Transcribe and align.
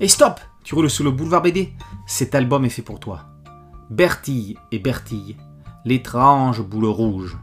Et 0.00 0.06
stop 0.06 0.38
Tu 0.62 0.76
roules 0.76 0.90
sur 0.90 1.02
le 1.02 1.10
boulevard 1.10 1.42
BD 1.42 1.72
Cet 2.06 2.36
album 2.36 2.64
est 2.64 2.70
fait 2.70 2.82
pour 2.82 3.00
toi. 3.00 3.24
Bertille 3.90 4.56
et 4.70 4.78
Bertille, 4.78 5.36
l'étrange 5.84 6.62
boule 6.62 6.84
rouge. 6.84 7.36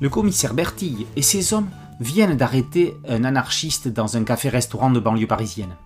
Le 0.00 0.08
commissaire 0.08 0.54
Bertille 0.54 1.06
et 1.14 1.20
ses 1.20 1.52
hommes 1.52 1.68
viennent 2.00 2.38
d'arrêter 2.38 2.96
un 3.06 3.24
anarchiste 3.24 3.88
dans 3.88 4.16
un 4.16 4.24
café-restaurant 4.24 4.90
de 4.90 5.00
banlieue 5.00 5.26
parisienne. 5.26 5.76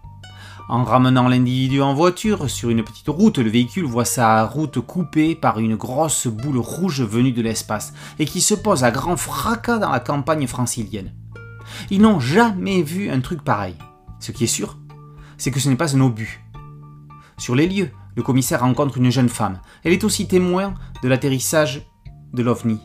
En 0.68 0.85
ramenant 0.85 1.27
l'individu 1.27 1.82
en 1.82 1.93
voiture 1.93 2.49
sur 2.49 2.71
une 2.71 2.85
petite 2.85 3.09
route, 3.09 3.39
le 3.39 3.50
véhicule 3.50 3.86
voit 3.86 4.04
sa 4.04 4.45
route 4.46 4.79
coupée 4.79 5.35
par 5.35 5.59
une 5.59 5.75
grosse 5.75 6.29
boule 6.29 6.59
rouge 6.59 7.03
venue 7.03 7.32
de 7.32 7.43
l'espace 7.43 7.93
et 8.21 8.25
qui 8.25 8.41
se 8.41 8.54
pose 8.54 8.85
à 8.85 8.93
grand 8.93 9.17
fracas 9.17 9.79
dans 9.79 9.91
la 9.91 9.99
campagne 9.99 10.46
francilienne. 10.46 11.13
Ils 11.91 12.01
n'ont 12.01 12.21
jamais 12.21 12.83
vu 12.83 13.11
un 13.11 13.21
truc 13.21 13.43
pareil. 13.43 13.77
Ce 14.19 14.33
qui 14.33 14.45
est 14.45 14.49
sûr, 14.49 14.79
c'est 15.39 15.51
que 15.51 15.61
ce 15.61 15.69
n'est 15.69 15.77
pas 15.77 15.96
un 15.96 16.01
obus. 16.01 16.45
Sur 17.39 17.55
les 17.55 17.67
lieux, 17.67 17.91
le 18.17 18.23
commissaire 18.23 18.61
rencontre 18.61 18.99
une 18.99 19.11
jeune 19.11 19.29
femme. 19.29 19.61
Elle 19.83 19.93
est 19.93 20.05
aussi 20.05 20.29
témoin 20.29 20.75
de 21.03 21.09
l'atterrissage 21.09 21.87
de 22.35 22.43
l'OVNI. 22.43 22.81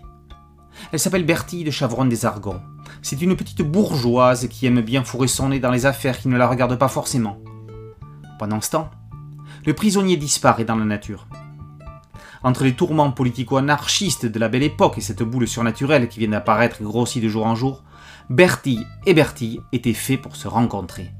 Elle 0.91 0.99
s'appelle 0.99 1.25
Bertille 1.25 1.63
de 1.63 1.71
Chavron 1.71 2.05
des 2.05 2.25
Argons. 2.25 2.61
C'est 3.01 3.21
une 3.21 3.35
petite 3.35 3.61
bourgeoise 3.61 4.47
qui 4.47 4.65
aime 4.65 4.81
bien 4.81 5.03
fourrer 5.03 5.27
son 5.27 5.49
nez 5.49 5.59
dans 5.59 5.71
les 5.71 5.85
affaires 5.85 6.19
qui 6.19 6.27
ne 6.27 6.37
la 6.37 6.47
regardent 6.47 6.77
pas 6.77 6.87
forcément. 6.87 7.39
Pendant 8.39 8.61
ce 8.61 8.71
temps, 8.71 8.91
le 9.65 9.73
prisonnier 9.73 10.17
disparaît 10.17 10.65
dans 10.65 10.75
la 10.75 10.85
nature. 10.85 11.27
Entre 12.43 12.63
les 12.63 12.73
tourments 12.73 13.11
politico-anarchistes 13.11 14.25
de 14.25 14.39
la 14.39 14.49
belle 14.49 14.63
époque 14.63 14.97
et 14.97 15.01
cette 15.01 15.23
boule 15.23 15.47
surnaturelle 15.47 16.07
qui 16.07 16.19
vient 16.19 16.29
d'apparaître 16.29 16.81
et 16.81 16.83
grossit 16.83 17.23
de 17.23 17.29
jour 17.29 17.45
en 17.45 17.55
jour, 17.55 17.83
Bertille 18.29 18.85
et 19.05 19.13
Bertille 19.13 19.61
étaient 19.71 19.93
faits 19.93 20.21
pour 20.21 20.35
se 20.35 20.47
rencontrer. 20.47 21.11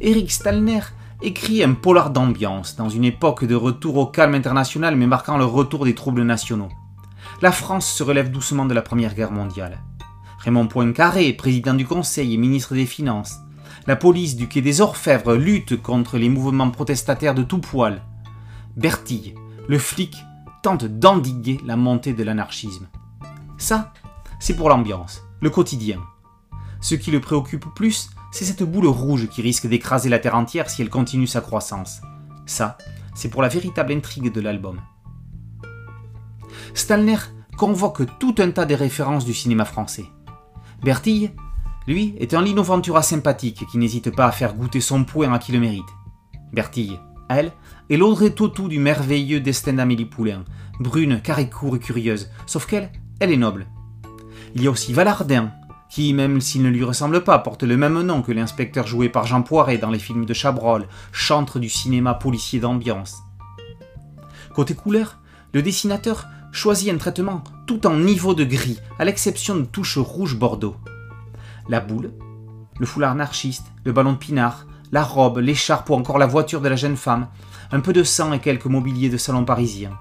Eric 0.00 0.30
Stalner 0.30 0.80
écrit 1.22 1.62
un 1.62 1.74
polar 1.74 2.10
d'ambiance 2.10 2.76
dans 2.76 2.88
une 2.88 3.04
époque 3.04 3.44
de 3.44 3.54
retour 3.54 3.96
au 3.96 4.06
calme 4.06 4.34
international 4.34 4.96
mais 4.96 5.06
marquant 5.06 5.38
le 5.38 5.44
retour 5.44 5.84
des 5.84 5.94
troubles 5.94 6.24
nationaux. 6.24 6.70
La 7.40 7.52
France 7.52 7.86
se 7.86 8.02
relève 8.02 8.30
doucement 8.30 8.66
de 8.66 8.74
la 8.74 8.82
Première 8.82 9.14
Guerre 9.14 9.30
mondiale. 9.30 9.78
Raymond 10.38 10.66
Poincaré, 10.66 11.32
président 11.32 11.74
du 11.74 11.86
Conseil 11.86 12.34
et 12.34 12.36
ministre 12.36 12.74
des 12.74 12.86
Finances, 12.86 13.36
la 13.86 13.96
police 13.96 14.36
du 14.36 14.48
quai 14.48 14.60
des 14.60 14.80
Orfèvres 14.80 15.34
lutte 15.34 15.80
contre 15.80 16.18
les 16.18 16.28
mouvements 16.28 16.70
protestataires 16.70 17.34
de 17.34 17.42
tout 17.42 17.58
poil. 17.58 18.02
Bertille, 18.76 19.34
le 19.68 19.78
flic, 19.78 20.16
tente 20.62 20.84
d'endiguer 20.84 21.60
la 21.64 21.76
montée 21.76 22.14
de 22.14 22.22
l'anarchisme. 22.22 22.88
Ça, 23.58 23.92
c'est 24.40 24.56
pour 24.56 24.68
l'ambiance, 24.68 25.22
le 25.40 25.50
quotidien. 25.50 26.00
Ce 26.80 26.94
qui 26.94 27.10
le 27.10 27.20
préoccupe 27.20 27.66
plus, 27.74 28.10
c'est 28.32 28.44
cette 28.44 28.62
boule 28.62 28.86
rouge 28.86 29.28
qui 29.28 29.42
risque 29.42 29.66
d'écraser 29.66 30.08
la 30.08 30.18
Terre 30.18 30.36
entière 30.36 30.70
si 30.70 30.82
elle 30.82 30.88
continue 30.88 31.26
sa 31.26 31.40
croissance. 31.40 32.00
Ça, 32.46 32.78
c'est 33.14 33.28
pour 33.28 33.42
la 33.42 33.48
véritable 33.48 33.92
intrigue 33.92 34.32
de 34.32 34.40
l'album. 34.40 34.80
Stalner 36.74 37.18
convoque 37.58 38.18
tout 38.18 38.34
un 38.38 38.50
tas 38.50 38.64
de 38.64 38.74
références 38.74 39.26
du 39.26 39.34
cinéma 39.34 39.64
français. 39.64 40.06
Bertille, 40.82 41.30
lui, 41.86 42.14
est 42.18 42.32
un 42.34 42.42
Lino 42.42 42.62
Ventura 42.62 43.02
sympathique 43.02 43.64
qui 43.70 43.78
n'hésite 43.78 44.14
pas 44.14 44.26
à 44.26 44.32
faire 44.32 44.54
goûter 44.54 44.80
son 44.80 45.04
poing 45.04 45.32
à 45.32 45.38
qui 45.38 45.52
le 45.52 45.60
mérite. 45.60 45.84
Bertille, 46.52 46.98
elle, 47.36 47.52
est 47.90 47.96
l'Audrey 47.96 48.30
Tautou 48.30 48.68
du 48.68 48.78
merveilleux 48.78 49.40
destin 49.40 49.74
d'Amélie 49.74 50.04
Poulain, 50.04 50.44
brune, 50.80 51.20
caricoure 51.22 51.76
et 51.76 51.78
curieuse, 51.78 52.30
sauf 52.46 52.66
qu'elle, 52.66 52.90
elle 53.20 53.32
est 53.32 53.36
noble. 53.36 53.66
Il 54.54 54.62
y 54.62 54.66
a 54.66 54.70
aussi 54.70 54.92
Valardin, 54.92 55.52
qui, 55.90 56.14
même 56.14 56.40
s'il 56.40 56.62
ne 56.62 56.70
lui 56.70 56.84
ressemble 56.84 57.22
pas, 57.22 57.38
porte 57.38 57.62
le 57.62 57.76
même 57.76 58.00
nom 58.00 58.22
que 58.22 58.32
l'inspecteur 58.32 58.86
joué 58.86 59.08
par 59.08 59.26
Jean 59.26 59.42
Poiret 59.42 59.78
dans 59.78 59.90
les 59.90 59.98
films 59.98 60.24
de 60.24 60.34
Chabrol, 60.34 60.86
chantre 61.12 61.58
du 61.58 61.68
cinéma 61.68 62.14
policier 62.14 62.60
d'ambiance. 62.60 63.22
Côté 64.54 64.74
couleur, 64.74 65.18
le 65.52 65.62
dessinateur 65.62 66.26
choisit 66.50 66.92
un 66.92 66.98
traitement 66.98 67.44
tout 67.66 67.86
en 67.86 67.96
niveau 67.96 68.34
de 68.34 68.44
gris, 68.44 68.78
à 68.98 69.04
l'exception 69.04 69.56
de 69.56 69.64
touches 69.64 69.98
rouge 69.98 70.36
bordeaux 70.36 70.76
la 71.68 71.80
boule, 71.80 72.12
le 72.78 72.86
foulard 72.86 73.12
anarchiste, 73.12 73.66
le 73.84 73.92
ballon 73.92 74.12
de 74.12 74.18
pinard, 74.18 74.66
la 74.92 75.02
robe, 75.02 75.38
l'écharpe 75.38 75.90
ou 75.90 75.94
encore 75.94 76.18
la 76.18 76.26
voiture 76.26 76.60
de 76.60 76.68
la 76.68 76.76
jeune 76.76 76.96
femme, 76.96 77.28
un 77.72 77.80
peu 77.80 77.92
de 77.92 78.04
sang 78.04 78.32
et 78.32 78.38
quelques 78.38 78.66
mobiliers 78.66 79.08
de 79.08 79.16
salon 79.16 79.44
parisien. 79.44 79.98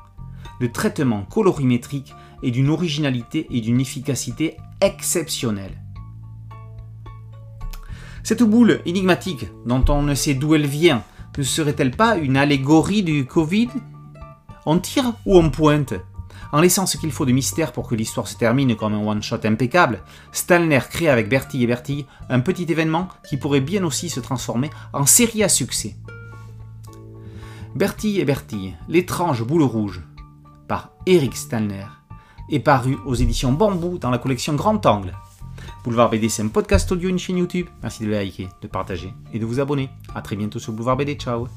Le 0.59 0.71
traitement 0.71 1.23
colorimétrique 1.23 2.13
est 2.43 2.51
d'une 2.51 2.69
originalité 2.69 3.47
et 3.49 3.61
d'une 3.61 3.79
efficacité 3.79 4.57
exceptionnelle. 4.81 5.81
Cette 8.23 8.43
boule 8.43 8.81
énigmatique, 8.85 9.47
dont 9.65 9.83
on 9.89 10.03
ne 10.03 10.13
sait 10.13 10.35
d'où 10.35 10.53
elle 10.53 10.67
vient, 10.67 11.03
ne 11.37 11.43
serait-elle 11.43 11.91
pas 11.91 12.17
une 12.17 12.37
allégorie 12.37 13.03
du 13.03 13.25
Covid? 13.25 13.69
On 14.65 14.77
tire 14.77 15.13
ou 15.25 15.37
on 15.37 15.49
pointe? 15.49 15.93
En 16.51 16.61
laissant 16.61 16.85
ce 16.85 16.97
qu'il 16.97 17.11
faut 17.11 17.25
de 17.25 17.31
mystère 17.31 17.71
pour 17.71 17.87
que 17.87 17.95
l'histoire 17.95 18.27
se 18.27 18.37
termine 18.37 18.75
comme 18.75 18.93
un 18.93 19.05
one-shot 19.05 19.39
impeccable, 19.43 20.01
Stalner 20.31 20.81
crée 20.89 21.09
avec 21.09 21.29
Bertille 21.29 21.63
et 21.63 21.67
Bertille 21.67 22.05
un 22.29 22.39
petit 22.39 22.65
événement 22.69 23.07
qui 23.27 23.37
pourrait 23.37 23.61
bien 23.61 23.83
aussi 23.83 24.09
se 24.09 24.19
transformer 24.19 24.69
en 24.93 25.05
série 25.05 25.43
à 25.43 25.49
succès. 25.49 25.95
Bertille 27.75 28.19
et 28.19 28.25
Bertille, 28.25 28.75
l'étrange 28.89 29.43
boule 29.43 29.63
rouge, 29.63 30.01
par 30.67 30.91
Eric 31.05 31.35
Stalner, 31.35 31.85
est 32.49 32.59
paru 32.59 32.97
aux 33.05 33.15
éditions 33.15 33.53
Bambou 33.53 33.97
dans 33.97 34.09
la 34.09 34.17
collection 34.17 34.53
Grand 34.55 34.85
Angle. 34.85 35.13
Boulevard 35.83 36.09
BD, 36.09 36.29
c'est 36.29 36.43
un 36.43 36.49
podcast 36.49 36.91
audio, 36.91 37.09
une 37.09 37.17
chaîne 37.17 37.37
YouTube. 37.37 37.67
Merci 37.81 38.05
de 38.05 38.11
liker, 38.11 38.49
de 38.61 38.67
partager 38.67 39.13
et 39.33 39.39
de 39.39 39.45
vous 39.45 39.59
abonner. 39.59 39.89
A 40.13 40.21
très 40.21 40.35
bientôt 40.35 40.59
sur 40.59 40.73
Boulevard 40.73 40.97
BD. 40.97 41.15
Ciao 41.15 41.47